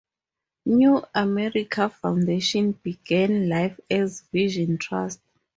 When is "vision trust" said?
4.33-5.21